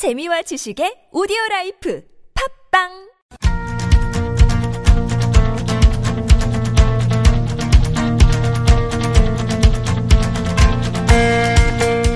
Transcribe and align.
재미와 0.00 0.40
지식의 0.40 1.12
오디오 1.12 1.36
라이프 1.50 2.00
팟빵 2.72 2.88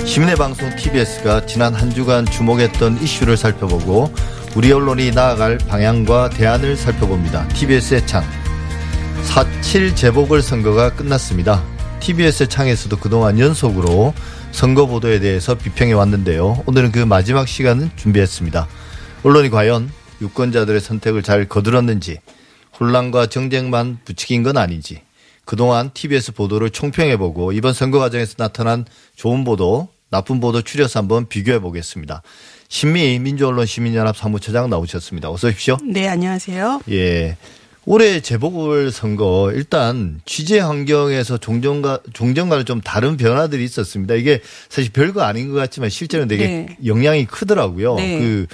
시민의 0.06 0.36
방송 0.36 0.74
TBS가 0.76 1.44
지난 1.44 1.74
한 1.74 1.90
주간 1.90 2.24
주목했던 2.24 3.02
이슈를 3.02 3.36
살펴보고 3.36 4.10
우리 4.56 4.72
언론이 4.72 5.10
나아갈 5.10 5.58
방향과 5.58 6.30
대안을 6.30 6.78
살펴봅니다. 6.78 7.46
TBS의 7.48 8.06
창. 8.06 8.24
4.7 9.24 9.94
재보궐선거가 9.94 10.94
끝났습니다. 10.94 11.62
TBS의 12.00 12.48
창에서도 12.48 12.96
그동안 12.96 13.38
연속으로 13.38 14.14
선거 14.54 14.86
보도에 14.86 15.18
대해서 15.18 15.56
비평해 15.56 15.92
왔는데요. 15.94 16.62
오늘은 16.66 16.92
그 16.92 17.00
마지막 17.00 17.48
시간을 17.48 17.90
준비했습니다. 17.96 18.68
언론이 19.24 19.50
과연 19.50 19.90
유권자들의 20.22 20.80
선택을 20.80 21.24
잘 21.24 21.48
거들었는지 21.48 22.18
혼란과 22.78 23.26
정쟁만 23.26 23.98
부추긴 24.04 24.44
건 24.44 24.56
아닌지 24.56 25.02
그동안 25.44 25.90
TBS 25.92 26.34
보도를 26.34 26.70
총평해보고 26.70 27.50
이번 27.50 27.74
선거 27.74 27.98
과정에서 27.98 28.36
나타난 28.36 28.84
좋은 29.16 29.42
보도, 29.42 29.88
나쁜 30.08 30.38
보도 30.38 30.62
추려서 30.62 31.00
한번 31.00 31.28
비교해 31.28 31.58
보겠습니다. 31.58 32.22
신미 32.68 33.18
민주언론 33.18 33.66
시민연합 33.66 34.16
사무처장 34.16 34.70
나오셨습니다. 34.70 35.30
어서 35.30 35.48
오십시오. 35.48 35.78
네, 35.82 36.06
안녕하세요. 36.06 36.82
예. 36.90 37.36
올해 37.86 38.20
재보궐 38.20 38.90
선거 38.90 39.52
일단 39.54 40.20
취재 40.24 40.58
환경에서 40.58 41.38
종전과 41.38 42.00
종전과는 42.12 42.64
좀 42.64 42.80
다른 42.80 43.16
변화들이 43.16 43.64
있었습니다. 43.64 44.14
이게 44.14 44.40
사실 44.68 44.92
별거 44.92 45.22
아닌 45.22 45.48
것 45.48 45.54
같지만 45.54 45.90
실제로는 45.90 46.28
되게 46.28 46.46
네. 46.46 46.76
영향이 46.84 47.26
크더라고요. 47.26 47.96
네. 47.96 48.18
그 48.18 48.46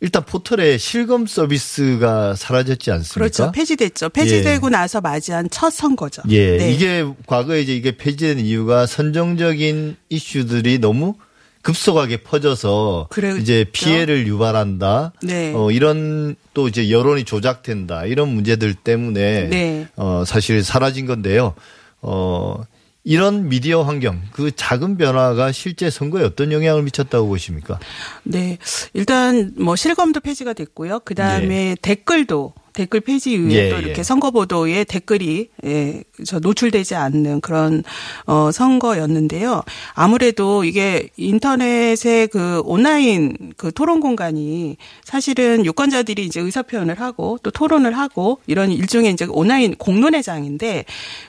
일단 0.00 0.24
포털에 0.24 0.78
실검 0.78 1.26
서비스가 1.26 2.34
사라졌지 2.34 2.90
않습니까? 2.90 3.14
그렇죠. 3.14 3.52
폐지됐죠. 3.52 4.08
폐지되고 4.08 4.68
나서 4.68 5.00
맞이한 5.00 5.48
첫 5.50 5.70
선거죠. 5.70 6.22
예, 6.28 6.56
네. 6.56 6.72
이게 6.72 7.04
과거에 7.26 7.60
이제 7.60 7.76
이게 7.76 7.96
폐지된 7.96 8.40
이유가 8.40 8.86
선정적인 8.86 9.96
이슈들이 10.08 10.80
너무 10.80 11.14
급속하게 11.62 12.18
퍼져서 12.18 13.08
그래요. 13.10 13.36
이제 13.36 13.64
피해를 13.72 14.26
유발한다. 14.26 15.12
네. 15.22 15.52
어, 15.54 15.70
이런 15.70 16.36
또 16.54 16.68
이제 16.68 16.90
여론이 16.90 17.24
조작된다. 17.24 18.04
이런 18.04 18.28
문제들 18.28 18.74
때문에 18.74 19.48
네. 19.48 19.86
어, 19.96 20.24
사실 20.26 20.62
사라진 20.62 21.06
건데요. 21.06 21.54
어, 22.00 22.62
이런 23.04 23.48
미디어 23.48 23.82
환경, 23.82 24.22
그 24.32 24.54
작은 24.54 24.96
변화가 24.96 25.50
실제 25.50 25.90
선거에 25.90 26.22
어떤 26.22 26.52
영향을 26.52 26.82
미쳤다고 26.82 27.26
보십니까? 27.26 27.80
네. 28.22 28.58
일단 28.94 29.52
뭐 29.56 29.74
실검도 29.74 30.20
폐지가 30.20 30.52
됐고요. 30.52 31.00
그 31.04 31.14
다음에 31.14 31.74
댓글도 31.82 32.54
댓글 32.72 33.00
폐지 33.00 33.32
이후에 33.32 33.54
예, 33.54 33.68
또 33.70 33.76
예. 33.76 33.80
이렇게 33.80 34.02
선거 34.02 34.30
보도에 34.30 34.84
댓글이 34.84 35.48
예, 35.64 36.02
저 36.24 36.38
노출되지 36.38 36.94
않는 36.94 37.40
그런 37.40 37.82
어 38.26 38.50
선거였는데요. 38.52 39.62
아무래도 39.94 40.64
이게 40.64 41.08
인터넷의 41.16 42.28
그 42.28 42.62
온라인 42.64 43.52
그 43.56 43.72
토론 43.72 44.00
공간이 44.00 44.76
사실은 45.04 45.64
유권자들이 45.66 46.24
이제 46.24 46.40
의사 46.40 46.62
표현을 46.62 47.00
하고 47.00 47.38
또 47.42 47.50
토론을 47.50 47.96
하고 47.96 48.40
이런 48.46 48.70
일종의 48.70 49.12
이제 49.12 49.26
온라인 49.28 49.74
공론회장인데 49.76 50.84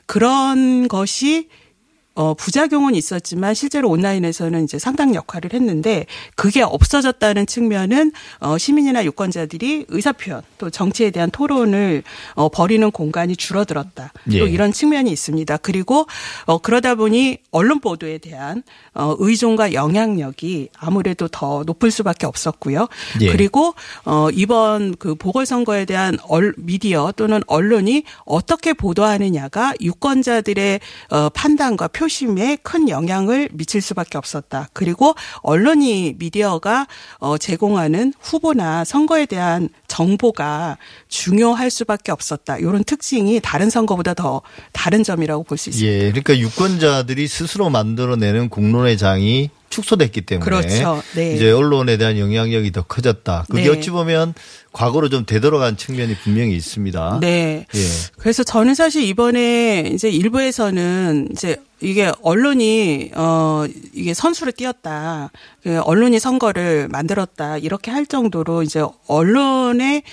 그런 0.05 0.87
것이 0.87 1.47
어, 2.15 2.35
부작용은 2.35 2.93
있었지만 2.93 3.55
실제로 3.55 3.89
온라인에서는 3.89 4.63
이제 4.63 4.77
상당 4.77 5.15
역할을 5.15 5.53
했는데 5.53 6.05
그게 6.35 6.61
없어졌다는 6.61 7.47
측면은 7.47 8.11
어, 8.39 8.57
시민이나 8.57 9.03
유권자들이 9.03 9.85
의사표현 9.87 10.43
또 10.59 10.69
정치에 10.69 11.09
대한 11.09 11.31
토론을 11.31 12.03
어, 12.35 12.49
벌이는 12.49 12.91
공간이 12.91 13.35
줄어들었다. 13.35 14.13
예. 14.31 14.39
또 14.39 14.47
이런 14.47 14.71
측면이 14.71 15.11
있습니다. 15.11 15.57
그리고 15.57 16.05
어, 16.45 16.59
그러다 16.59 16.95
보니 16.95 17.39
언론 17.49 17.79
보도에 17.79 18.19
대한 18.19 18.61
어, 18.93 19.15
의존과 19.17 19.73
영향력이 19.73 20.69
아무래도 20.77 21.27
더 21.27 21.63
높을 21.65 21.89
수밖에 21.89 22.27
없었고요. 22.27 22.87
예. 23.21 23.31
그리고 23.31 23.73
어, 24.05 24.29
이번 24.31 24.95
그 24.97 25.15
보궐선거에 25.15 25.85
대한 25.85 26.17
얼, 26.27 26.53
미디어 26.57 27.11
또는 27.15 27.41
언론이 27.47 28.03
어떻게 28.25 28.73
보도하느냐가 28.73 29.73
유권자들의 29.81 30.79
어, 31.09 31.29
판단과 31.29 31.87
표 31.87 32.02
심에 32.07 32.57
큰 32.61 32.89
영향을 32.89 33.49
미칠 33.53 33.81
수밖에 33.81 34.17
없었다. 34.17 34.69
그리고 34.73 35.15
언론이 35.41 36.15
미디어가 36.17 36.87
어, 37.19 37.37
제공하는 37.37 38.13
후보나 38.21 38.83
선거에 38.83 39.25
대한 39.25 39.69
정보가 39.93 40.77
중요할 41.07 41.69
수밖에 41.69 42.11
없었다. 42.11 42.57
이런 42.57 42.83
특징이 42.83 43.39
다른 43.41 43.69
선거보다 43.69 44.15
더 44.15 44.41
다른 44.71 45.03
점이라고 45.03 45.43
볼 45.43 45.57
수 45.57 45.69
있습니다. 45.69 45.93
예, 45.93 45.99
그러니까 46.11 46.37
유권자들이 46.39 47.27
스스로 47.27 47.69
만들어내는 47.69 48.49
공론의 48.49 48.97
장이 48.97 49.51
축소됐기 49.69 50.21
때문에 50.21 50.43
그렇죠. 50.45 51.01
네. 51.15 51.35
이제 51.35 51.51
언론에 51.51 51.97
대한 51.97 52.17
영향력이 52.17 52.71
더 52.71 52.81
커졌다. 52.83 53.45
그게 53.49 53.63
네. 53.63 53.69
어찌 53.69 53.89
보면 53.91 54.33
과거로 54.71 55.09
좀 55.09 55.25
되돌아간 55.25 55.77
측면이 55.77 56.15
분명히 56.23 56.55
있습니다. 56.55 57.19
네. 57.21 57.65
예. 57.73 57.79
그래서 58.17 58.43
저는 58.43 58.75
사실 58.75 59.03
이번에 59.03 59.91
이제 59.93 60.09
일부에서는 60.09 61.29
이제 61.31 61.57
이게 61.81 62.11
언론이 62.21 63.11
어 63.15 63.65
이게 63.93 64.13
선수를 64.13 64.53
띄었다. 64.53 65.31
그 65.63 65.79
언론이 65.81 66.19
선거를 66.19 66.89
만들었다. 66.89 67.57
이렇게 67.57 67.89
할 67.89 68.05
정도로 68.05 68.63
이제 68.63 68.83
언론의 69.07 70.03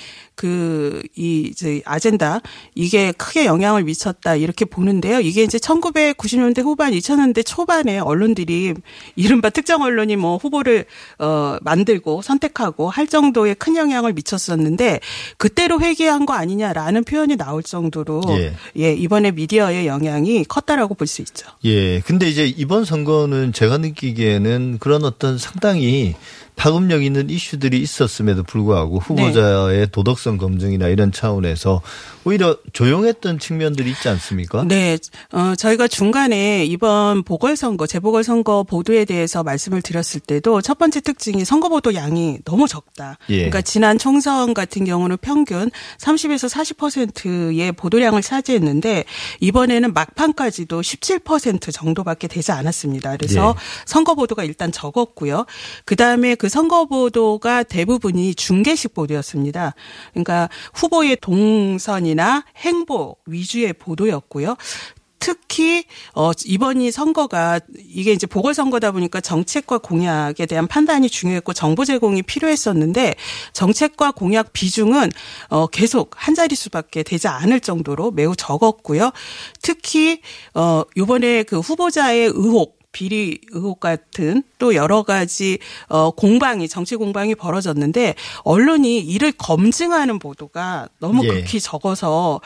그 0.40 1.02
이 1.16 1.48
이제 1.50 1.82
아젠다 1.84 2.40
이게 2.74 3.12
크게 3.12 3.44
영향을 3.44 3.84
미쳤다 3.84 4.36
이렇게 4.36 4.64
보는데요. 4.64 5.20
이게 5.20 5.42
이제 5.42 5.58
1990년대 5.58 6.62
후반 6.62 6.92
2000년대 6.92 7.44
초반에 7.44 7.98
언론들이 7.98 8.72
이른바 9.16 9.50
특정 9.50 9.82
언론이 9.82 10.16
뭐 10.16 10.38
후보를 10.38 10.86
어 11.18 11.58
만들고 11.60 12.22
선택하고 12.22 12.88
할 12.88 13.06
정도의 13.06 13.54
큰 13.56 13.76
영향을 13.76 14.14
미쳤었는데 14.14 15.00
그때로 15.36 15.80
회귀한 15.80 16.24
거 16.24 16.32
아니냐라는 16.32 17.04
표현이 17.04 17.36
나올 17.36 17.62
정도로 17.62 18.22
예. 18.30 18.54
예, 18.78 18.92
이번에 18.94 19.32
미디어의 19.32 19.86
영향이 19.86 20.44
컸다라고 20.44 20.94
볼 20.94 21.10
수 21.10 21.22
있죠. 21.22 21.48
예. 21.64 22.00
근데 22.00 22.28
이제 22.28 22.46
이번 22.46 22.84
선거는 22.84 23.52
제가 23.52 23.78
느끼기에는 23.78 24.78
그런 24.78 25.04
어떤 25.04 25.38
상당히 25.38 26.14
파급력 26.56 27.02
있는 27.02 27.30
이슈들이 27.30 27.78
있었음에도 27.80 28.42
불구하고 28.42 28.98
후보자의 28.98 29.88
도덕성 29.92 30.36
검증이나 30.38 30.88
이런 30.88 31.12
차원에서 31.12 31.80
오히려 32.24 32.56
조용했던 32.72 33.38
측면들이 33.38 33.90
있지 33.90 34.08
않습니까? 34.08 34.64
네, 34.64 34.98
어, 35.32 35.54
저희가 35.56 35.88
중간에 35.88 36.64
이번 36.64 37.22
보궐선거, 37.22 37.86
재보궐선거 37.86 38.64
보도에 38.64 39.04
대해서 39.04 39.42
말씀을 39.42 39.80
드렸을 39.80 40.20
때도 40.20 40.60
첫 40.60 40.78
번째 40.78 41.00
특징이 41.00 41.44
선거 41.44 41.68
보도 41.68 41.94
양이 41.94 42.38
너무 42.44 42.68
적다. 42.68 43.16
예. 43.30 43.36
그러니까 43.36 43.62
지난 43.62 43.98
총선 43.98 44.52
같은 44.52 44.84
경우는 44.84 45.16
평균 45.20 45.70
30에서 45.98 46.50
40%의 46.50 47.72
보도량을 47.72 48.22
차지했는데 48.22 49.04
이번에는 49.40 49.94
막판까지도 49.94 50.80
17% 50.80 51.72
정도밖에 51.72 52.28
되지 52.28 52.52
않았습니다. 52.52 53.16
그래서 53.16 53.54
예. 53.56 53.60
선거 53.86 54.14
보도가 54.14 54.44
일단 54.44 54.72
적었고요. 54.72 55.46
그 55.84 55.96
다음에 55.96 56.34
그 56.40 56.48
선거 56.48 56.86
보도가 56.86 57.64
대부분이 57.64 58.34
중계식 58.34 58.94
보도였습니다. 58.94 59.74
그러니까 60.12 60.48
후보의 60.72 61.18
동선이나 61.20 62.46
행보 62.56 63.16
위주의 63.26 63.70
보도였고요. 63.74 64.56
특히 65.18 65.84
어 66.14 66.30
이번 66.46 66.80
이 66.80 66.90
선거가 66.90 67.60
이게 67.76 68.12
이제 68.12 68.26
보궐 68.26 68.54
선거다 68.54 68.90
보니까 68.92 69.20
정책과 69.20 69.76
공약에 69.78 70.46
대한 70.46 70.66
판단이 70.66 71.10
중요했고 71.10 71.52
정보 71.52 71.84
제공이 71.84 72.22
필요했었는데 72.22 73.16
정책과 73.52 74.12
공약 74.12 74.54
비중은 74.54 75.10
어 75.50 75.66
계속 75.66 76.12
한 76.16 76.34
자릿수밖에 76.34 77.02
되지 77.02 77.28
않을 77.28 77.60
정도로 77.60 78.12
매우 78.12 78.34
적었고요. 78.34 79.10
특히 79.60 80.22
어 80.54 80.84
요번에 80.96 81.42
그 81.42 81.60
후보자의 81.60 82.28
의혹 82.28 82.79
비리 82.92 83.40
의혹 83.50 83.78
같은 83.78 84.42
또 84.58 84.74
여러 84.74 85.02
가지 85.02 85.58
어 85.88 86.10
공방이 86.10 86.68
정치 86.68 86.96
공방이 86.96 87.34
벌어졌는데 87.34 88.14
언론이 88.42 88.98
이를 88.98 89.32
검증하는 89.32 90.18
보도가 90.18 90.88
너무 90.98 91.24
예. 91.24 91.28
극히 91.28 91.60
적어서 91.60 92.40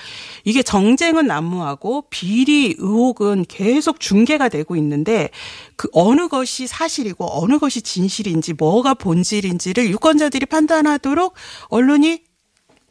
이게 0.45 0.63
정쟁은 0.63 1.27
난무하고 1.27 2.05
비리 2.11 2.75
의혹은 2.79 3.47
계속 3.49 4.01
중계가 4.01 4.49
되고 4.49 4.77
있는데 4.77 5.31
그 5.77 5.89
어느 5.93 6.29
것이 6.29 6.67
사실이고 6.67 7.43
어느 7.43 7.59
것이 7.59 7.81
진실인지 7.81 8.55
뭐가 8.55 8.95
본질인지를 8.95 9.89
유권자들이 9.89 10.47
판단하도록 10.47 11.35
언론이 11.69 12.24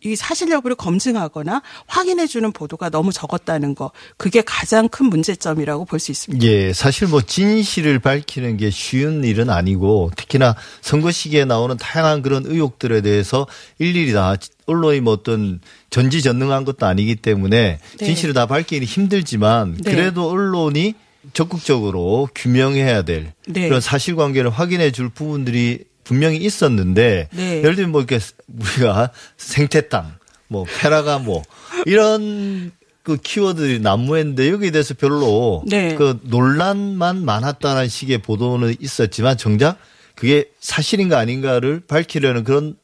이 0.05 0.15
사실 0.15 0.49
여부를 0.49 0.75
검증하거나 0.75 1.61
확인해 1.87 2.27
주는 2.27 2.51
보도가 2.51 2.89
너무 2.89 3.13
적었다는 3.13 3.73
거 3.73 3.91
그게 4.17 4.41
가장 4.41 4.89
큰 4.89 5.07
문제점이라고 5.07 5.85
볼 5.85 5.99
수 5.99 6.11
있습니다. 6.11 6.45
예, 6.45 6.73
사실 6.73 7.07
뭐 7.07 7.21
진실을 7.21 7.99
밝히는 7.99 8.57
게 8.57 8.69
쉬운 8.69 9.23
일은 9.23 9.49
아니고 9.49 10.11
특히나 10.17 10.55
선거 10.81 11.11
시기에 11.11 11.45
나오는 11.45 11.77
다양한 11.77 12.21
그런 12.21 12.45
의혹들에 12.45 12.99
대해서 13.01 13.47
일일이 13.79 14.11
다 14.11 14.35
언론이 14.65 14.99
뭐 14.99 15.13
어떤 15.13 15.61
전지전능한 15.91 16.65
것도 16.65 16.85
아니기 16.85 17.15
때문에 17.15 17.79
네. 17.99 18.05
진실을 18.05 18.33
다 18.33 18.45
밝히기 18.45 18.85
힘들지만 18.85 19.77
네. 19.81 19.91
그래도 19.91 20.29
언론이 20.29 20.95
적극적으로 21.31 22.27
규명해야 22.35 23.03
될 23.03 23.31
네. 23.47 23.69
그런 23.69 23.79
사실관계를 23.79 24.49
확인해 24.49 24.91
줄 24.91 25.07
부분들이 25.07 25.85
분명히 26.03 26.37
있었는데 26.37 27.29
네. 27.31 27.57
예를 27.59 27.75
들면 27.75 27.91
뭐 27.91 28.01
이렇게 28.01 28.19
우리가 28.47 29.11
생태 29.37 29.87
땅, 29.89 30.15
뭐 30.47 30.65
페라가 30.65 31.19
뭐 31.19 31.43
이런 31.85 32.71
그 33.03 33.17
키워드들이 33.17 33.79
난무했는데 33.79 34.49
여기에 34.49 34.71
대해서 34.71 34.93
별로 34.93 35.63
네. 35.67 35.95
그 35.95 36.19
논란만 36.23 37.23
많았다는 37.25 37.89
식의 37.89 38.19
보도는 38.19 38.75
있었지만 38.79 39.37
정작 39.37 39.77
그게 40.15 40.45
사실인가 40.59 41.17
아닌가를 41.19 41.81
밝히려는 41.87 42.43
그런 42.43 42.75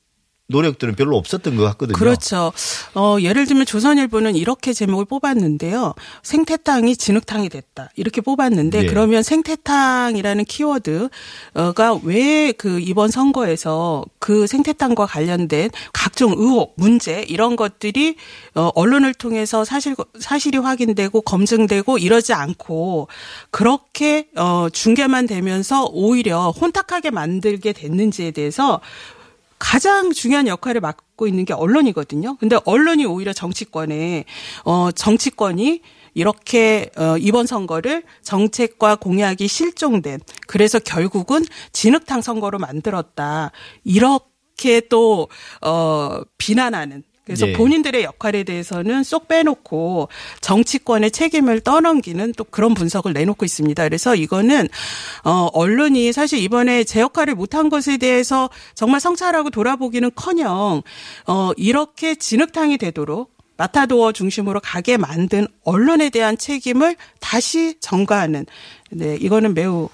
노력들은 0.50 0.96
별로 0.96 1.18
없었던 1.18 1.56
것 1.56 1.64
같거든요. 1.64 1.98
그렇죠. 1.98 2.52
어, 2.94 3.18
예를 3.22 3.46
들면 3.46 3.66
조선일보는 3.66 4.36
이렇게 4.36 4.74
제목을 4.74 5.06
뽑았는데요. 5.06 5.94
생태탕이 6.24 6.98
진흙탕이 6.98 7.50
됐다. 7.50 7.90
이렇게 7.96 8.22
뽑았는데 8.22 8.84
예. 8.84 8.86
그러면 8.86 9.24
생태탕이라는 9.24 10.46
키워드가 10.46 12.00
왜 12.04 12.50
그 12.60 12.80
이번 12.80 13.10
선거에서 13.10 14.04
그 14.20 14.48
생태탕과 14.48 15.06
관련된 15.06 15.70
각종 15.94 16.34
의혹, 16.38 16.74
문제 16.76 17.26
이런 17.28 17.56
것들이 17.56 18.16
어, 18.56 18.70
언론을 18.76 19.14
통해서 19.14 19.64
사실 19.64 19.96
사실이 20.20 20.58
확인되고 20.58 21.22
검증되고 21.22 21.98
이러지 21.98 22.34
않고 22.34 23.08
그렇게 23.52 24.28
어, 24.36 24.68
중계만 24.72 25.28
되면서 25.28 25.86
오히려 25.92 26.50
혼탁하게 26.52 27.12
만들게 27.12 27.74
됐는지에 27.74 28.32
대해서 28.32 28.82
가장 29.60 30.12
중요한 30.14 30.48
역할을 30.48 30.82
맡고 30.82 31.28
있는 31.28 31.46
게 31.46 31.54
언론이거든요. 31.54 32.38
근데 32.38 32.58
언론이 32.66 33.06
오히려 33.06 33.34
정치권에 33.34 34.26
어 34.66 34.92
정치권이 34.92 35.82
이렇게 36.14 36.90
어 36.98 37.18
이번 37.18 37.46
선거를 37.46 38.04
정책과 38.24 38.96
공약이 38.96 39.48
실종된 39.48 40.22
그래서 40.48 40.80
결국은 40.80 41.44
진흙탕 41.74 42.22
선거로 42.22 42.58
만들었다. 42.60 43.52
이렇게 43.84 44.82
또 44.90 45.28
어 45.62 46.22
비난하는 46.38 47.04
그래서 47.30 47.48
예. 47.48 47.54
본인들의 47.54 48.04
역할에 48.04 48.44
대해서는 48.44 49.04
쏙 49.04 49.28
빼놓고 49.28 50.10
정치권의 50.42 51.12
책임을 51.12 51.60
떠넘기는 51.60 52.34
또 52.36 52.44
그런 52.44 52.74
분석을 52.74 53.14
내놓고 53.14 53.46
있습니다. 53.46 53.84
그래서 53.84 54.16
이거는 54.16 54.68
어 55.24 55.48
언론이 55.54 56.12
사실 56.12 56.40
이번에 56.40 56.84
제 56.84 57.02
역할을 57.02 57.36
못한 57.36 57.70
것에 57.70 57.98
대해서 57.98 58.50
정말 58.74 59.00
성찰하고 59.00 59.52
돌아보기는커녕 59.52 60.82
어 61.28 61.52
이렇게 61.56 62.16
진흙탕이 62.16 62.80
되도록 62.80 63.32
마타도어 63.58 64.12
중심으로 64.12 64.60
가게 64.62 64.98
만든 64.98 65.46
언론에 65.64 66.10
대한 66.10 66.36
책임을 66.36 66.96
다시 67.20 67.76
전가하는 67.80 68.48
네 68.90 69.18
이거는 69.22 69.54
매우 69.54 69.90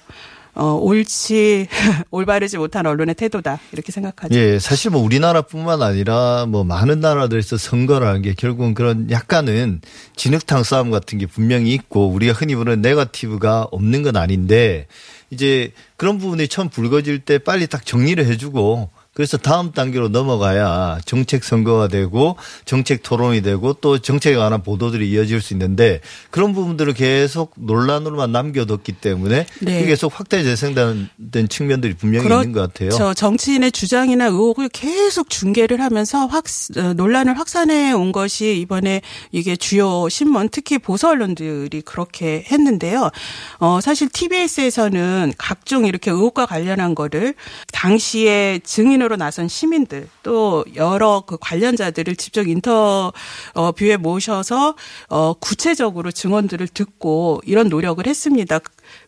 어 0.55 0.79
옳지 0.81 1.67
올바르지 2.11 2.57
못한 2.57 2.85
언론의 2.85 3.15
태도다 3.15 3.59
이렇게 3.73 3.91
생각하죠. 3.91 4.33
예, 4.35 4.57
사실 4.57 4.89
뭐 4.89 5.01
우리나라뿐만 5.01 5.81
아니라 5.81 6.45
뭐 6.47 6.63
많은 6.63 7.01
나라들에서 7.01 7.57
선거라는 7.57 8.21
게 8.21 8.33
결국은 8.33 8.73
그런 8.73 9.11
약간은 9.11 9.81
진흙탕 10.15 10.63
싸움 10.63 10.91
같은 10.91 11.17
게 11.17 11.25
분명히 11.25 11.73
있고 11.73 12.07
우리가 12.07 12.33
흔히 12.33 12.55
부르는 12.55 12.81
네거티브가 12.81 13.67
없는 13.71 14.03
건 14.03 14.15
아닌데 14.15 14.87
이제 15.29 15.71
그런 15.97 16.17
부분이 16.17 16.47
처음 16.47 16.69
불거질 16.69 17.19
때 17.19 17.37
빨리 17.37 17.67
딱 17.67 17.85
정리를 17.85 18.25
해주고 18.25 18.89
그래서 19.15 19.37
다음 19.37 19.71
단계로 19.71 20.09
넘어가야 20.09 20.99
정책 21.05 21.45
선거가 21.45 21.87
되고 21.87 22.35
정책 22.65 23.01
토론이 23.01 23.41
되고 23.43 23.71
또 23.71 23.99
정책에 23.99 24.35
관한 24.35 24.61
보도들이 24.61 25.09
이어질 25.09 25.41
수 25.41 25.53
있는데 25.53 26.01
그런 26.31 26.53
부분들을 26.53 26.93
계속 26.93 27.53
논란으로만 27.55 28.33
남겨뒀기 28.33 28.91
때문에 28.91 29.45
네. 29.61 29.85
계속 29.85 30.19
확대 30.19 30.43
재생된 30.43 31.07
측면들이 31.47 31.93
분명히 31.93 32.25
있는 32.25 32.51
것 32.51 32.59
같아요. 32.59 32.89
그렇죠. 32.89 33.13
정치인의 33.13 33.71
주장이나 33.71 34.25
의혹을 34.25 34.67
계속 34.67 35.29
중계를 35.29 35.79
하면서 35.79 36.25
확 36.25 36.43
어, 36.75 36.93
논란을 36.93 37.39
확산해 37.39 37.93
온 37.93 38.11
것이 38.11 38.59
이번에 38.59 39.01
이게 39.31 39.55
주요 39.55 40.09
신문 40.09 40.49
특히 40.49 40.77
보수 40.77 41.07
언론들이 41.07 41.83
그렇게 41.83 42.43
했는데요. 42.51 43.11
어 43.59 43.79
사실 43.79 44.09
TBS에서는 44.09 45.35
각종 45.37 45.85
이렇게 45.85 46.11
의혹과 46.11 46.47
관련한 46.47 46.95
거를 46.95 47.33
당시에 47.71 48.59
증인 48.65 49.04
으로 49.05 49.15
나선 49.17 49.47
시민들 49.47 50.07
또 50.23 50.65
여러 50.75 51.23
그 51.25 51.37
관련자들을 51.39 52.15
직접 52.15 52.47
인터뷰에 52.47 53.97
모셔서 53.99 54.75
어 55.09 55.33
구체적으로 55.33 56.11
증언들을 56.11 56.67
듣고 56.69 57.41
이런 57.45 57.69
노력을 57.69 58.05
했습니다. 58.05 58.59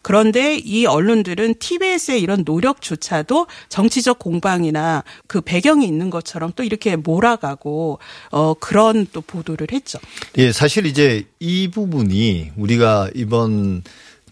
그런데 0.01 0.55
이 0.57 0.85
언론들은 0.85 1.55
TBS의 1.59 2.21
이런 2.21 2.43
노력조차도 2.45 3.47
정치적 3.69 4.19
공방이나 4.19 5.03
그 5.27 5.41
배경이 5.41 5.85
있는 5.85 6.09
것처럼 6.09 6.51
또 6.55 6.63
이렇게 6.63 6.95
몰아가고 6.95 7.99
어 8.31 8.53
그런 8.55 9.07
또 9.11 9.21
보도를 9.21 9.67
했죠. 9.71 9.99
예, 10.37 10.51
사실 10.51 10.85
이제 10.85 11.25
이 11.39 11.69
부분이 11.69 12.51
우리가 12.55 13.09
이번 13.15 13.83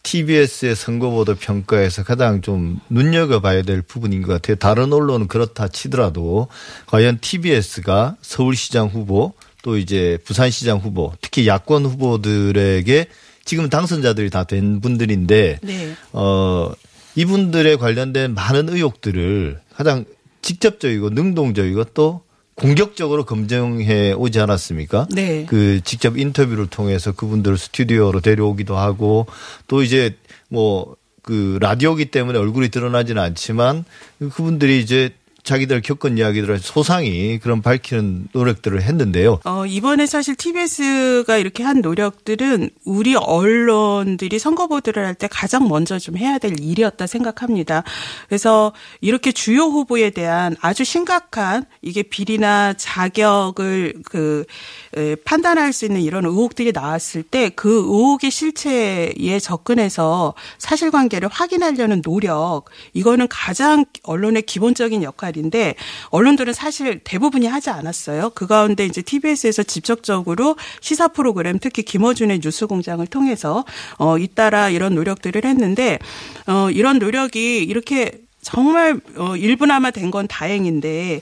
TBS의 0.05 0.75
선거보도 0.75 1.33
평가에서 1.35 2.03
가장 2.03 2.41
좀 2.41 2.79
눈여겨봐야 2.89 3.63
될 3.63 3.81
부분인 3.81 4.21
것 4.21 4.33
같아요. 4.33 4.55
다른 4.55 4.93
언론은 4.93 5.27
그렇다 5.27 5.67
치더라도 5.67 6.47
과연 6.85 7.17
TBS가 7.19 8.15
서울시장 8.21 8.89
후보 8.89 9.33
또 9.63 9.77
이제 9.77 10.19
부산시장 10.23 10.77
후보 10.77 11.11
특히 11.21 11.47
야권 11.47 11.85
후보들에게 11.85 13.07
지금 13.45 13.69
당선자들이 13.69 14.29
다 14.29 14.43
된 14.43 14.79
분들인데 14.79 15.59
네. 15.63 15.95
어 16.13 16.71
이분들에 17.15 17.75
관련된 17.77 18.35
많은 18.35 18.69
의혹들을 18.69 19.59
가장 19.75 20.05
직접적이고 20.43 21.09
능동적이고 21.09 21.85
또 21.95 22.21
공격적으로 22.55 23.25
검증해 23.25 24.13
오지 24.13 24.39
않았습니까? 24.39 25.07
네. 25.11 25.45
그 25.47 25.81
직접 25.83 26.17
인터뷰를 26.17 26.67
통해서 26.67 27.11
그분들을 27.11 27.57
스튜디오로 27.57 28.21
데려오기도 28.21 28.77
하고 28.77 29.27
또 29.67 29.83
이제 29.83 30.15
뭐 30.49 30.95
그 31.25 31.57
라디오기 31.59 32.05
때문에 32.11 32.37
얼굴이 32.37 32.69
드러나지는 32.69 33.19
않지만 33.19 33.83
그분들이 34.19 34.79
이제 34.79 35.09
자기들 35.45 35.81
겪은 35.81 36.17
이야기들을 36.17 36.59
소상히 36.59 37.39
그런 37.39 37.61
밝히는 37.61 38.27
노력들을 38.33 38.81
했는데요. 38.81 39.39
어, 39.45 39.65
이번에 39.65 40.05
사실 40.07 40.35
TBS가 40.35 41.37
이렇게 41.37 41.63
한 41.63 41.81
노력들은 41.81 42.71
우리 42.83 43.15
언론들이 43.15 44.39
선거 44.39 44.67
보도를 44.67 45.05
할 45.05 45.15
때 45.15 45.29
가장 45.31 45.69
먼저 45.69 45.97
좀 45.97 46.17
해야 46.17 46.37
될 46.39 46.59
일이었다 46.59 47.07
생각합니다. 47.07 47.83
그래서 48.27 48.73
이렇게 48.99 49.31
주요 49.31 49.63
후보에 49.63 50.09
대한 50.09 50.57
아주 50.59 50.83
심각한 50.83 51.63
이게 51.81 52.03
비리나 52.03 52.73
자격을 52.73 53.93
그 54.03 54.43
에, 54.97 55.15
판단할 55.15 55.71
수 55.71 55.85
있는 55.85 56.01
이런 56.01 56.25
의혹들이 56.25 56.71
나왔을 56.73 57.23
때 57.23 57.49
그 57.55 57.69
의혹의 57.69 58.31
실체에 58.31 59.39
접근해서 59.39 60.33
사실관계를 60.57 61.29
확인하려는 61.29 62.01
노력 62.01 62.65
이거는 62.93 63.27
가장 63.29 63.85
언론의 64.03 64.41
기본적인 64.43 65.03
역할 65.03 65.34
인데 65.37 65.75
언론들은 66.09 66.53
사실 66.53 66.99
대부분이 67.03 67.47
하지 67.47 67.69
않았어요. 67.69 68.31
그 68.35 68.47
가운데 68.47 68.85
이제 68.85 69.01
TBS에서 69.01 69.63
직접적으로 69.63 70.55
시사 70.81 71.09
프로그램 71.09 71.59
특히 71.59 71.83
김어준의 71.83 72.39
뉴스공장을 72.43 73.05
통해서 73.07 73.65
어 73.97 74.17
잇따라 74.17 74.69
이런 74.69 74.95
노력들을 74.95 75.43
했는데 75.43 75.99
어 76.47 76.69
이런 76.71 76.99
노력이 76.99 77.63
이렇게 77.63 78.11
정말 78.41 78.99
어 79.17 79.35
일부나마 79.35 79.91
된 79.91 80.11
건 80.11 80.27
다행인데 80.27 81.21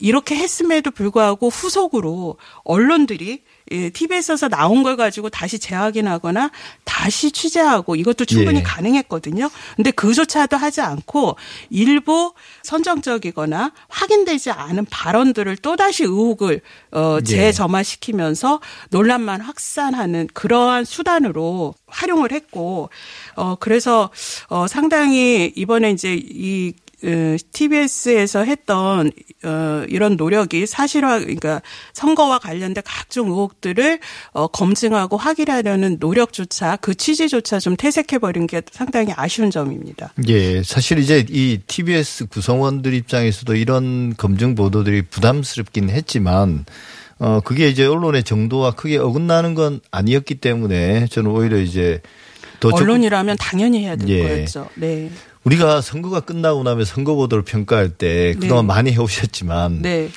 이렇게 0.00 0.36
했음에도 0.36 0.90
불구하고 0.90 1.48
후속으로 1.48 2.36
언론들이 2.64 3.42
예, 3.72 3.90
TV에서 3.90 4.48
나온 4.48 4.82
걸 4.82 4.96
가지고 4.96 5.30
다시 5.30 5.58
재확인하거나 5.58 6.50
다시 6.84 7.32
취재하고 7.32 7.96
이것도 7.96 8.24
충분히 8.24 8.58
예. 8.58 8.62
가능했거든요. 8.62 9.50
근데 9.76 9.90
그조차도 9.90 10.56
하지 10.56 10.80
않고 10.80 11.36
일부 11.70 12.34
선정적이거나 12.62 13.72
확인되지 13.88 14.50
않은 14.50 14.86
발언들을 14.90 15.56
또다시 15.56 16.04
의혹을 16.04 16.60
어, 16.92 17.18
예. 17.20 17.24
재점화시키면서 17.24 18.60
논란만 18.90 19.40
확산하는 19.40 20.28
그러한 20.34 20.84
수단으로 20.84 21.74
활용을 21.86 22.32
했고 22.32 22.90
어 23.36 23.56
그래서 23.56 24.10
어 24.48 24.66
상당히 24.66 25.52
이번에 25.54 25.90
이제 25.90 26.18
이 26.18 26.72
TBS에서 27.52 28.44
했던 28.44 29.10
어, 29.44 29.84
이런 29.88 30.16
노력이 30.16 30.66
사실화 30.66 31.18
그러니까 31.20 31.60
선거와 31.92 32.38
관련된 32.38 32.82
각종 32.86 33.28
의혹들을 33.28 33.98
어, 34.32 34.46
검증하고 34.46 35.16
확인하려는 35.16 35.96
노력조차 35.98 36.76
그 36.76 36.94
취지조차 36.94 37.58
좀 37.58 37.76
퇴색해 37.76 38.18
버린 38.18 38.46
게 38.46 38.62
상당히 38.70 39.12
아쉬운 39.16 39.50
점입니다. 39.50 40.12
예, 40.28 40.62
사실 40.62 40.98
이제 40.98 41.24
이 41.28 41.58
TBS 41.66 42.26
구성원들 42.26 42.94
입장에서도 42.94 43.54
이런 43.56 44.14
검증 44.16 44.54
보도들이 44.54 45.02
부담스럽긴 45.02 45.90
했지만 45.90 46.64
어 47.18 47.40
그게 47.40 47.68
이제 47.68 47.84
언론의 47.84 48.24
정도와 48.24 48.72
크게 48.72 48.98
어긋나는 48.98 49.54
건 49.54 49.80
아니었기 49.90 50.36
때문에 50.36 51.06
저는 51.08 51.30
오히려 51.30 51.58
이제 51.58 52.00
더 52.60 52.68
언론이라면 52.72 53.36
당연히 53.38 53.84
해야 53.84 53.96
될 53.96 54.08
예. 54.08 54.22
거였죠. 54.22 54.68
네. 54.76 55.10
우리가 55.44 55.80
선거가 55.80 56.20
끝나고 56.20 56.62
나면 56.62 56.84
선거 56.84 57.14
보도를 57.14 57.44
평가할 57.44 57.90
때 57.90 58.34
그동안 58.34 58.66
네. 58.66 58.68
많이 58.68 58.92
해오셨지만 58.92 59.82
네. 59.82 60.10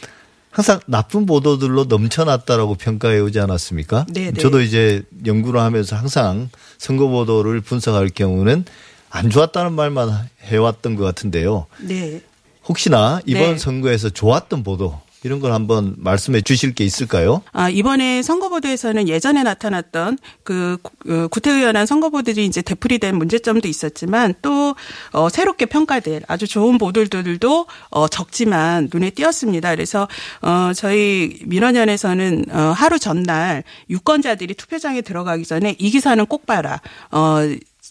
항상 0.52 0.80
나쁜 0.86 1.26
보도들로 1.26 1.86
넘쳐났다라고 1.86 2.76
평가해 2.76 3.20
오지 3.20 3.40
않았습니까? 3.40 4.06
네, 4.10 4.32
네. 4.32 4.42
저도 4.42 4.62
이제 4.62 5.04
연구를 5.26 5.60
하면서 5.60 5.96
항상 5.96 6.50
선거 6.78 7.08
보도를 7.08 7.60
분석할 7.62 8.10
경우는 8.10 8.66
안 9.10 9.30
좋았다는 9.30 9.74
말만 9.74 10.30
해왔던 10.44 10.96
것 10.96 11.04
같은데요. 11.04 11.66
네. 11.82 12.22
혹시나 12.68 13.20
이번 13.26 13.54
네. 13.54 13.58
선거에서 13.58 14.10
좋았던 14.10 14.64
보도 14.64 15.00
이런 15.26 15.40
걸 15.40 15.54
한번 15.54 15.96
말씀해 15.98 16.42
주실 16.42 16.76
게 16.76 16.84
있을까요? 16.84 17.42
아, 17.52 17.68
이번에 17.68 18.22
선거보도에서는 18.22 19.08
예전에 19.08 19.42
나타났던 19.42 20.20
그, 20.44 20.78
그 21.00 21.28
구태의원한 21.30 21.88
선거보들이 21.88 22.46
이제 22.46 22.62
되풀이된 22.62 23.18
문제점도 23.18 23.68
있었지만 23.68 24.36
또 24.44 24.76
어, 25.14 25.30
새롭게 25.30 25.66
평가될 25.66 26.22
아주 26.28 26.48
좋은 26.48 26.78
보도들도 26.78 27.66
어, 27.90 28.08
적지만 28.08 28.90
눈에 28.94 29.10
띄었습니다. 29.10 29.72
그래서 29.72 30.08
어, 30.44 30.74
저희 30.76 31.40
민원연에서는 31.46 32.46
어, 32.52 32.60
하루 32.76 33.00
전날 33.00 33.64
유권자들이 33.90 34.54
투표장에 34.54 35.02
들어가기 35.02 35.44
전에 35.44 35.76
이 35.80 35.90
기사는 35.90 36.24
꼭 36.28 36.46
봐라. 36.46 36.82
어, 37.10 37.40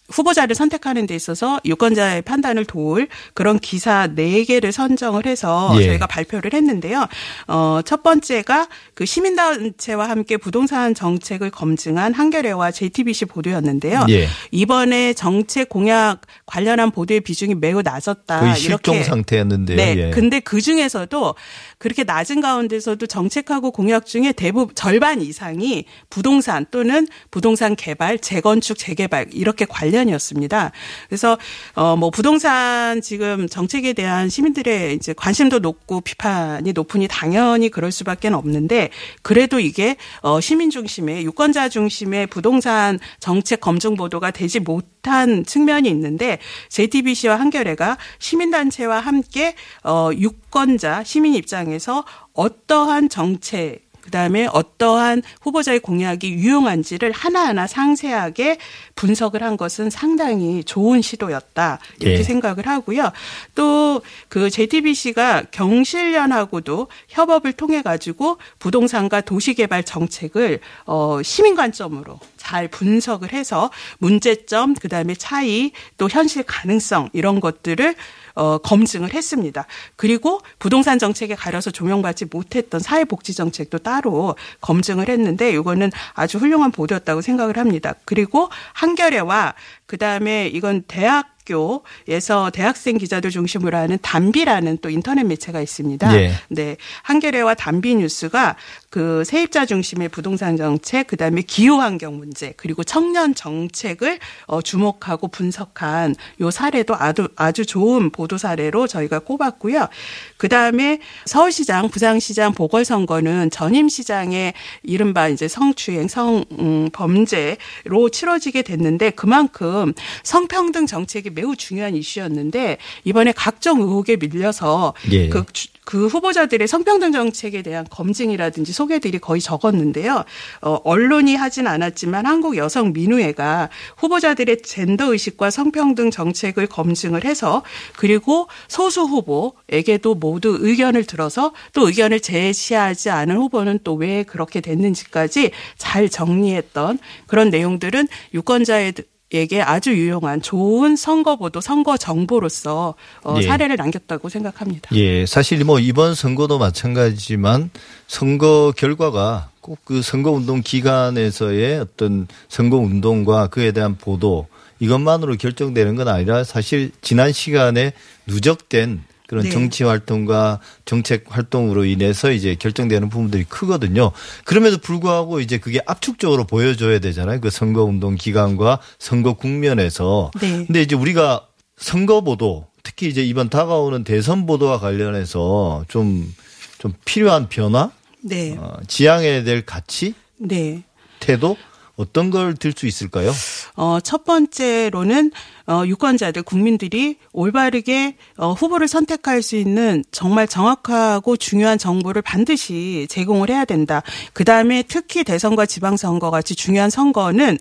후보자를 0.09 0.55
선택하는 0.55 1.07
데 1.07 1.15
있어서 1.15 1.59
유권자의 1.65 2.23
판단을 2.23 2.67
도울 2.67 3.09
그런 3.33 3.59
기사 3.59 4.07
4개를 4.07 4.71
선정을 4.71 5.25
해서 5.25 5.73
예. 5.79 5.87
저희가 5.87 6.07
발표를 6.07 6.53
했는데요. 6.53 7.07
어, 7.49 7.81
첫 7.85 8.03
번째가 8.03 8.69
그 8.95 9.07
시민단체와 9.07 10.09
함께 10.09 10.37
부동산 10.37 10.95
정책을 10.95 11.51
검증한 11.51 12.13
한겨레와 12.13 12.71
JTBC 12.71 13.27
보도였는데요. 13.27 14.05
예. 14.11 14.29
이번에 14.51 15.15
정책 15.15 15.71
공약 15.71 16.21
관련한 16.45 16.91
보도의 16.91 17.21
비중이 17.21 17.55
매우 17.55 17.81
낮았다. 17.81 18.41
거의 18.41 18.57
실종 18.57 19.03
상태였는데요. 19.03 19.77
네. 19.77 19.95
예. 19.97 20.11
근데 20.11 20.41
그 20.41 20.61
중에서도 20.61 21.35
그렇게 21.79 22.05
낮은 22.05 22.41
가운데서도 22.41 23.07
정책하고 23.07 23.71
공약 23.71 24.05
중에 24.05 24.33
대부분 24.33 24.75
절반 24.75 25.23
이상이 25.23 25.87
부동산 26.11 26.67
또는 26.71 27.07
부동산 27.31 27.75
개발, 27.75 28.19
재건축, 28.19 28.79
재개발 28.79 29.29
이렇게 29.33 29.65
관련 29.65 29.94
이었습니다. 30.03 30.73
그래서 31.09 31.39
어 31.75 31.95
뭐 31.97 32.11
부동산 32.11 33.01
지금 33.01 33.49
정책에 33.49 33.93
대한 33.93 34.29
시민들의 34.29 34.95
이제 34.95 35.13
관심도 35.17 35.61
높고 35.61 36.01
비판이 36.01 36.73
높으니 36.73 37.07
당연히 37.09 37.69
그럴 37.69 37.93
수밖에 37.93 38.29
없는데 38.29 38.91
그래도 39.23 39.61
이게 39.61 39.97
어 40.23 40.41
시민 40.41 40.71
중심의 40.71 41.25
유권자 41.25 41.69
중심의 41.69 42.27
부동산 42.27 42.99
정책 43.21 43.61
검증 43.61 43.97
보도가 43.97 44.33
되지 44.33 44.61
못한 44.61 45.45
측면이 45.45 45.89
있는데 45.91 46.39
JTBC와 46.71 47.39
한겨레가 47.39 47.97
시민단체와 48.19 48.99
함께 49.01 49.55
어 49.85 50.11
유권자 50.13 51.05
시민 51.05 51.35
입장에서 51.35 52.05
어떠한 52.33 53.09
정책 53.09 53.85
그다음에 54.05 54.47
어떠한 54.53 55.23
후보자의 55.43 55.81
공약이 55.81 56.31
유용한지를 56.31 57.11
하나하나 57.13 57.67
상세하게 57.67 58.59
분석을 58.95 59.43
한 59.43 59.57
것은 59.57 59.91
상당히 59.91 60.63
좋은 60.63 61.03
시도였다. 61.03 61.79
이렇게 62.01 62.19
예. 62.19 62.23
생각을 62.23 62.67
하고요. 62.67 63.11
또 63.55 63.95
그 64.29 64.51
JTBC가 64.51 65.45
경실련하고도 65.51 66.89
협업을 67.09 67.53
통해 67.53 67.83
가지고 67.83 68.39
부동산과 68.59 69.21
도시개발 69.23 69.85
정책을 69.85 70.61
어 70.87 71.21
시민 71.23 71.55
관점으로 71.55 72.19
잘 72.45 72.69
분석을 72.69 73.33
해서 73.33 73.71
문제점, 73.99 74.75
그 74.75 74.89
다음에 74.89 75.15
차이, 75.15 75.73
또 75.97 76.11
현실 76.11 76.43
가능성 76.43 77.09
이런 77.15 77.41
것들을 77.41 77.95
어, 78.35 78.59
검증을 78.59 79.15
했습니다. 79.15 79.67
그리고 79.97 80.41
부동산 80.59 80.99
정책에 80.99 81.35
가려서 81.35 81.71
조명받지 81.71 82.27
못했던 82.27 82.81
사회복지 82.81 83.33
정책도 83.33 83.79
따로 83.79 84.37
검증을 84.61 85.09
했는데 85.09 85.53
이거는 85.53 85.91
아주 86.13 86.39
훌륭한 86.39 86.71
보도였다고 86.71 87.23
생각을 87.23 87.57
합니다. 87.57 87.95
그리고 88.05 88.51
한겨레와 88.75 89.55
그 89.87 89.97
다음에 89.97 90.49
이건 90.49 90.83
대학 90.87 91.34
학교에서 91.45 92.51
대학생 92.51 92.99
기자들 92.99 93.31
중심으로 93.31 93.77
하는 93.77 93.99
담비라는 94.01 94.79
또 94.81 94.89
인터넷 94.91 95.25
매체가 95.25 95.61
있습니다. 95.61 96.17
예. 96.17 96.33
네. 96.49 96.77
한겨레와 97.03 97.55
담비 97.55 97.97
뉴스가 97.97 98.57
그 98.91 99.25
세입자 99.25 99.67
중심의 99.67 100.09
부동산 100.09 100.57
정책, 100.57 101.07
그다음에 101.07 101.43
기후 101.43 101.81
환경 101.81 102.17
문제, 102.17 102.55
그리고 102.57 102.85
청년 102.85 103.35
정책을 103.35 104.19
어 104.47 104.63
주목하고 104.63 105.29
분석한 105.29 106.15
요 106.41 106.51
사례도 106.51 106.95
아주 106.97 107.29
아주 107.37 107.67
좋은 107.67 108.11
보도 108.11 108.39
사례로 108.39 108.87
저희가 108.87 109.19
꼽았고요. 109.21 109.89
그다음에 110.37 111.01
서울시장, 111.27 111.91
부산시장 111.91 112.55
보궐선거는 112.55 113.51
전임 113.51 113.89
시장의 113.89 114.55
이른바 114.83 115.29
이제 115.29 115.49
성추행, 115.49 116.09
성 116.09 116.45
범죄로 116.93 118.09
치러지게 118.11 118.63
됐는데 118.63 119.11
그만큼 119.11 119.93
성평등 120.23 120.87
정책이 120.87 121.34
매우 121.35 121.57
중요한 121.57 121.97
이슈였는데 121.97 122.79
이번에 123.05 123.33
각종 123.33 123.81
의혹에 123.81 124.17
밀려서 124.17 124.95
예. 125.11 125.29
그, 125.29 125.45
그 125.85 126.07
후보자들의 126.07 126.67
성평등 126.69 127.13
정책에 127.13 127.63
대한 127.63 127.87
검증이라든지 127.91 128.73
소개들이 128.73 129.19
거의 129.19 129.41
적었는데요. 129.41 130.25
어, 130.63 130.79
언론이 130.85 131.35
하진 131.37 131.67
않았지만 131.67 132.27
한국 132.27 132.57
여성 132.57 132.93
민우회가 132.93 133.69
후보자들의 133.97 134.63
젠더 134.63 135.13
의식과 135.13 135.51
성평등 135.51 136.11
정책을 136.11 136.67
검증을 136.67 137.25
해서 137.25 137.63
그리고 137.97 138.49
소수 138.69 139.03
후보에게도 139.03 140.15
모두 140.15 140.57
의견을 140.61 141.05
들어서 141.05 141.53
또 141.73 141.89
의견을 141.89 142.21
제시하지 142.21 143.11
않은 143.11 143.37
후보는 143.37 143.81
또 143.83 143.95
왜 143.95 144.23
그렇게 144.23 144.61
됐는지까지 144.61 145.51
잘 145.77 146.09
정리했던 146.09 146.99
그런 147.27 147.51
내용들은 147.51 148.09
유권자의 148.35 148.95
에게 149.33 149.63
아주 149.63 149.95
유용한 149.95 150.43
좋은 150.43 150.97
선거보도 150.97 151.61
선거 151.61 151.97
정보로서 151.97 152.95
어, 153.25 153.37
예. 153.39 153.43
사례를 153.43 153.77
남겼다고 153.77 154.29
생각합니다. 154.29 154.95
예, 154.95 155.27
사실 155.27 155.65
뭐 155.65 155.81
이번 155.81 156.15
선거도 156.15 156.59
마찬가지지만 156.59 157.71
선거 158.07 158.73
결과가 158.77 159.51
꼭 159.61 159.79
그 159.85 160.03
선거 160.03 160.31
운동 160.31 160.61
기간에서의 160.63 161.81
어떤 161.81 162.27
선거 162.49 162.77
운동과 162.77 163.49
그에 163.49 163.73
대한 163.73 163.97
보도 163.97 164.47
이것만으로 164.81 165.37
결정되는 165.37 165.97
건 165.97 166.09
아니라 166.09 166.45
사실 166.45 166.91
지난 167.01 167.33
시간에 167.33 167.93
누적된 168.27 169.03
그런 169.27 169.45
네. 169.45 169.51
정치 169.51 169.85
활동과 169.85 170.61
정책 170.85 171.25
활동으로 171.29 171.85
인해서 171.85 172.31
이제 172.31 172.55
결정되는 172.55 173.09
부분들이 173.09 173.45
크거든요. 173.45 174.13
그럼에도 174.45 174.79
불구하고 174.79 175.41
이제 175.41 175.59
그게 175.59 175.81
압축적으로 175.87 176.45
보여줘야 176.45 176.99
되잖아요. 176.99 177.41
그 177.41 177.51
선거 177.51 177.85
운동 177.85 178.17
기간과 178.17 178.81
선거 178.99 179.35
국면에서. 179.35 180.31
네. 180.41 180.67
근데 180.67 180.83
이제 180.83 180.95
우리가 180.95 181.47
선거 181.79 182.21
보도 182.21 182.67
특히 182.83 183.09
이제 183.09 183.23
이번 183.25 183.49
다가오는 183.49 184.05
대선 184.05 184.47
보도와 184.47 184.79
관련해서 184.79 185.85
좀, 185.89 186.33
좀 186.79 186.93
필요한 187.05 187.49
변화? 187.49 187.91
네. 188.23 188.57
어, 188.59 188.77
지향해야 188.87 189.43
될 189.43 189.65
가치? 189.65 190.15
네. 190.39 190.83
태도? 191.19 191.57
어떤 191.97 192.31
걸 192.31 192.55
들 192.55 192.73
수 192.75 192.87
있을까요? 192.87 193.33
어, 193.77 193.99
첫 194.01 194.25
번째로는 194.25 195.31
어, 195.67 195.83
유권자들, 195.87 196.43
국민들이 196.43 197.19
올바르게 197.33 198.17
어, 198.37 198.53
후보를 198.53 198.89
선택할 198.89 199.43
수 199.43 199.57
있는 199.57 200.05
정말 200.11 200.49
정확하고 200.49 201.37
중요한 201.37 201.79
정보를 201.79 202.23
반드시 202.23 203.07
제공을 203.09 203.49
해야 203.51 203.65
된다. 203.65 204.03
그 204.33 204.45
다음에 204.45 204.83
특히 204.87 205.25
대선과 205.25 205.67
지방선거 205.67 206.31
같이 206.31 206.55
중요한 206.55 206.91
선거는 206.91 207.59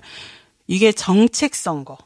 이게 0.67 0.91
정책 0.91 1.55
선거. 1.55 1.97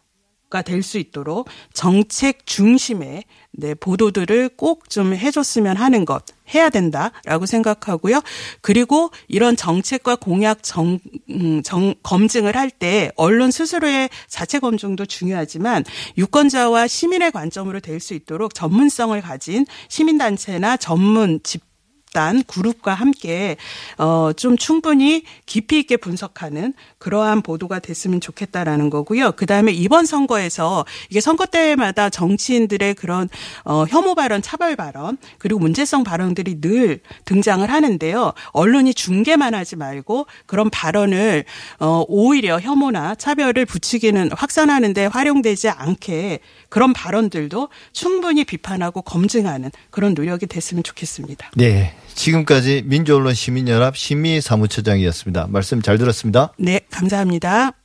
가 0.49 0.61
될 0.61 0.81
수 0.81 0.97
있도록 0.97 1.47
정책 1.73 2.45
중심의 2.45 3.23
네, 3.51 3.73
보도들을 3.73 4.49
꼭 4.57 4.87
좀 4.89 5.13
해줬으면 5.13 5.75
하는 5.77 6.05
것 6.05 6.23
해야 6.53 6.69
된다라고 6.69 7.45
생각하고요. 7.45 8.21
그리고 8.61 9.11
이런 9.27 9.55
정책과 9.57 10.15
공약 10.17 10.63
정, 10.63 10.99
음, 11.29 11.61
정 11.63 11.93
검증을 12.03 12.55
할 12.55 12.69
때 12.69 13.11
언론 13.15 13.51
스스로의 13.51 14.09
자체 14.27 14.59
검증도 14.59 15.05
중요하지만 15.05 15.83
유권자와 16.17 16.87
시민의 16.87 17.31
관점으로 17.31 17.79
될 17.79 17.99
수 17.99 18.13
있도록 18.13 18.53
전문성을 18.53 19.19
가진 19.21 19.65
시민단체나 19.89 20.77
전문 20.77 21.39
집 21.43 21.61
집단 22.07 22.43
그룹과 22.43 22.93
함께 22.93 23.57
어좀 23.97 24.57
충분히 24.57 25.23
깊이 25.45 25.79
있게 25.79 25.97
분석하는 25.97 26.73
그러한 26.97 27.41
보도가 27.43 27.79
됐으면 27.79 28.21
좋겠다라는 28.21 28.89
거고요. 28.89 29.33
그다음에 29.33 29.71
이번 29.71 30.05
선거에서 30.05 30.85
이게 31.09 31.21
선거 31.21 31.45
때마다 31.45 32.09
정치인들의 32.09 32.95
그런 32.95 33.29
어 33.65 33.85
혐오 33.87 34.15
발언, 34.15 34.41
차별 34.41 34.75
발언 34.75 35.17
그리고 35.37 35.59
문제성 35.59 36.03
발언들이 36.03 36.59
늘 36.61 37.01
등장을 37.25 37.69
하는데요. 37.69 38.33
언론이 38.51 38.93
중계만 38.93 39.53
하지 39.53 39.75
말고 39.75 40.25
그런 40.47 40.69
발언을 40.69 41.45
어 41.79 42.03
오히려 42.07 42.59
혐오나 42.59 43.15
차별을 43.15 43.65
부추기는 43.65 44.31
확산하는 44.31 44.93
데 44.93 45.05
활용되지 45.05 45.69
않게 45.69 46.39
그런 46.69 46.93
발언들도 46.93 47.69
충분히 47.91 48.43
비판하고 48.43 49.01
검증하는 49.01 49.71
그런 49.89 50.13
노력이 50.13 50.47
됐으면 50.47 50.83
좋겠습니다. 50.83 51.51
네. 51.55 51.93
지금까지 52.17 52.83
민주언론 52.85 53.33
시민연합 53.33 53.95
심의사무처장이었습니다. 53.95 55.47
말씀 55.49 55.81
잘 55.81 55.97
들었습니다. 55.97 56.51
네, 56.57 56.81
감사합니다. 56.91 57.77